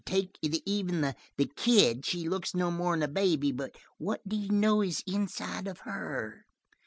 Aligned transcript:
Take 0.03 0.39
even 0.41 1.01
the 1.01 1.45
kid. 1.55 2.07
She 2.07 2.27
looks 2.27 2.55
no 2.55 2.71
more'n 2.71 3.03
a 3.03 3.07
baby, 3.07 3.51
but 3.51 3.75
what 3.99 4.27
d'you 4.27 4.49
know 4.49 4.81
is 4.81 5.03
inside 5.05 5.67
of 5.67 5.81
her? 5.81 6.47